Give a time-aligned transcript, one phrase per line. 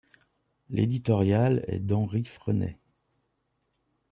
[0.71, 2.75] L'éditorial est d'Henri Frenay.